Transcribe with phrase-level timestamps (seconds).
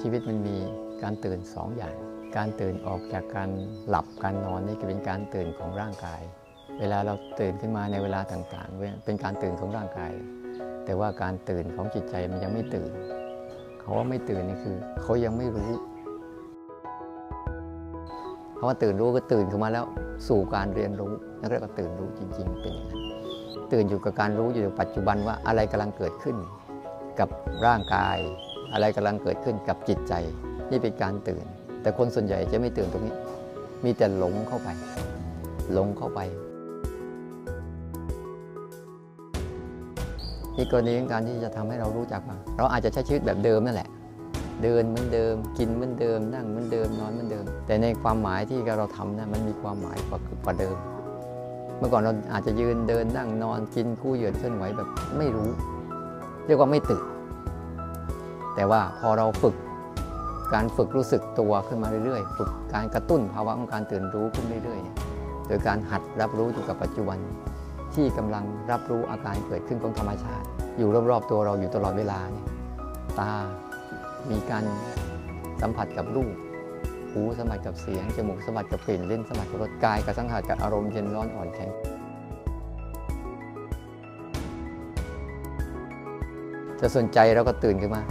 [0.00, 0.56] ชีวิตมันมี
[1.02, 1.94] การตื่นสองอย่าง
[2.36, 3.50] การตื่นออกจากการ
[3.88, 6.20] หลับการนอนนี่คือเป็นการตื่นของร่างกาย
[6.80, 10.12] เวลาเราตื่นขึ้นมาในเวลาต่างๆ เป็นการตื่นของร่างกาย
[10.84, 12.90] แต่ว่าการตื่นของจิตใจมันยังไม่ตื่น
[13.80, 15.72] เขาว่าไม่ตื่นนี่คือ เขายังไม่รู้
[18.54, 19.84] เพราว่าตื่นรู้ก็ตื่นขึ้นมาแล้ว
[20.28, 23.00] สู่การเรียนรู้นั่นเรียกว่าตื่นรู้จริง ๆ เป็นอย่างนั้น
[23.72, 26.36] ตื่นอยู่กับการรู้อยู่ในปัจจุบันว่าอะไรกำลังเกิดขึ้น
[27.20, 27.28] กับ
[27.66, 28.18] ร่างกาย
[28.72, 30.14] อะไรกำลังเกิดขึ้นกับจิตใจ
[30.70, 31.44] นี่เป็นการตื่น
[31.82, 33.14] แต่คนส่วนใหญ่จะไม่ตื่นตรงนี้
[33.84, 34.68] มีแต่หลงเข้าไป
[35.72, 36.20] หลงเข้าไป
[40.56, 43.88] นี่กรณีของการที่จะทำให้เรารู้จักว่าเราอาจจะใช้ชีวิตแบบเดิมนั่นแหละ
[44.62, 49.96] เดินเหมือนเดิม กินเหมือนเดิม นั่งเหมือนเดิมนอนเหมือนเดิม แต่ในความหมายที่เราทำนะมันมีความหมาย
[50.44, 50.76] กว่าเดิม
[51.78, 55.48] เมื่อก่อนเราอาจจะยืนเดินนั่งนอนกินคู่เหยือนเคลื่อนไหวแบบไม่รู้
[56.46, 57.04] เรียกว่าไม่ตื่น
[58.54, 59.54] แต่ว่าพอเราฝึก
[60.54, 67.18] การฝึกรู้สึกตัวขึ้นมาเรื่อยๆ ฝึกการกระตุ้นภาวะของการตื่นรู้ขึ้นเรื่อยๆ โดยการหัดรับรู้อยู่กับปัจจุบัน
[67.94, 70.46] ที่กำลังรับรู้อาการเกิดขึ้นของธรรมชาติ
[70.78, 72.46] อยู่รอบๆตัวเราอยู่ตลอดเวลาเนี่ย
[73.18, 73.30] ตา
[74.30, 74.64] มีการ
[75.62, 76.34] สัมผัสกับรูป
[77.12, 81.70] หูสัมผัสกับเสียง จมูกสัมผัสกับกลิ่นเลิ้นสัมผัสกับรสกายกับสัมผัสกับอารมณ์เย็นร้อนอ่อนแข็ง
[86.80, 88.02] จะสนใจเราก็ตื่นขึ้นมา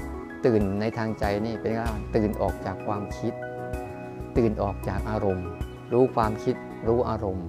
[0.46, 1.82] ตื่นในทางใจนี่เป็นไง
[2.16, 3.34] ตื่นออกจากความคิด
[4.38, 5.48] ตื่นออกจากอารมณ์
[5.94, 6.56] รู้ความคิด
[6.88, 7.48] รู้อารมณ์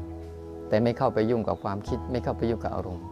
[0.69, 3.05] แต่ไม่เข้าไปยุ่งกับความคิด ไม่เข้าไปยุ่งกับอารมณ์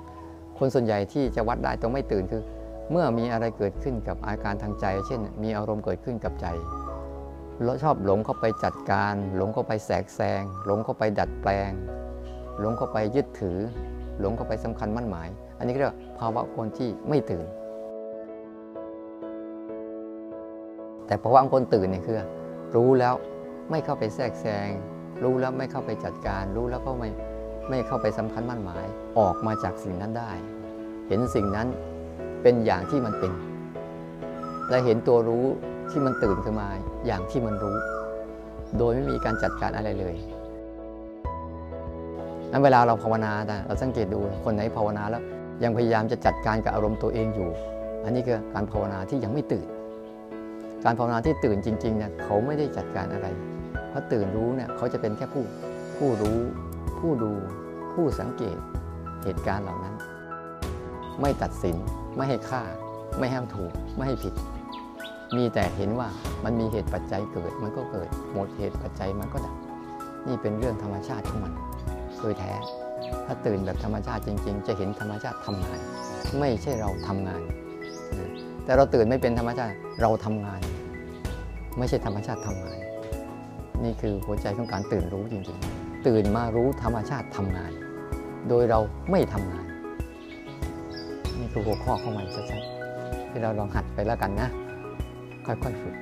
[0.58, 2.42] คนส่วนใหญ่ที่จะวัดได้ต้องไม่ตื่นคือ
[2.90, 6.46] เมื่อมีอะไรเกิดขึ้นกับอาการทางใจ เช่น มีอารมณ์เกิดขึ้นกับใจ
[7.64, 11.72] เราชอบหลงเข้าไปจัดการ หลงเข้าไปแสกแซง หลงเข้าไปดัดแปลง
[12.60, 13.58] หลงเข้าไปยึดถือ
[14.20, 17.46] หลงเข้าไปสำคัญมั่นหมาย อันนี้เรียกว่าภาวะคนที่ไม่ตื่น
[21.08, 22.22] แต่ภาวะคนตื่นเนี่ยคือ
[22.76, 23.14] รู้แล้ว
[23.70, 24.68] ไม่เข้าไปแทรกแซง
[25.24, 27.10] รู้แล้วไม่เข้าไปจัดการ รู้แล้วก็ไม่
[27.70, 28.86] ไม่เข้าไปสำคัญมั่นหมาย
[29.18, 30.32] ออกมาจากสิ่งนั้นได้
[31.08, 31.68] เห็นสิ่งนั้น
[32.42, 33.32] เป็นอย่างที่มันเป็น
[34.70, 35.44] และเห็นตัวรู้
[35.90, 36.68] ที่มันตื่นขึ้นมา
[37.06, 37.76] อย่างที่มันรู้
[38.78, 40.14] โดยไม่มีการจัดการอะไรเลย
[42.50, 43.32] นั้นเวลาเราภาวนา
[43.66, 45.22] เราสังเกตดูคนไหนภาวนาแล้ว
[45.62, 47.50] ยังพยายามจะจัดการกับอารมณ์ตัวเองอยู่
[48.04, 49.66] อันนี้คือการภาวนาที่ยังไม่ตื่น
[50.84, 53.28] การภาวนาที่ตื่นจริงๆเนี่ยเขาไม่ได้จัดการอะไร
[53.88, 55.44] เพราะตื่นรู้เนี่ยเขาจะเป็นแค่ผู้
[55.98, 56.38] ผู้รู้
[56.98, 57.32] ผู้ดู
[57.94, 58.56] ผู้สังเกต
[59.24, 59.94] เหตุการณ์เหล่านั้น
[61.20, 61.76] ไม่ตัดสิน
[62.16, 62.62] ไม่ให้ค่า
[63.18, 64.34] ไม่ห้ถูก ไม่ให้ผิด
[65.36, 66.08] มีแต่เห็นว่า
[66.44, 69.56] มันมีเหตุปัจจัยเกิดมันก็เกิด หมดเหตุปัจจัยมันก็ดับ
[70.26, 71.52] นี่เป็นเรื่องธรรมชาติของมัน
[72.18, 72.52] โดยแท้
[73.26, 75.78] ถ้าตื่นแบบธรรมชาติจริง ๆ จะเห็นธรรมชาติทำงาน
[76.38, 77.42] ไม่ใช่เราทำงาน
[78.68, 80.60] แต่เราตื่นไม่เป็นธรรมชาติเราทำงาน
[81.78, 82.78] ไม่ใช่ธรรมชาติทำงาน
[83.84, 87.72] นี่คือหัวใจของการตื่นรู้จริงๆ ตื่นมารู้ธรรมชาติทำงาน
[88.48, 88.80] โดยเรา
[89.10, 89.66] ไม่ทำงาน
[91.38, 94.48] นี่คือหัวข้อของมันชัดๆที่เราลองหัดไปแล้วกันนะ
[95.46, 95.94] ค่อยๆฝึก